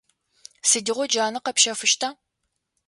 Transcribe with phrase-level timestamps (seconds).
[0.69, 2.09] Сыдигъо джанэ къэпщэфыщта?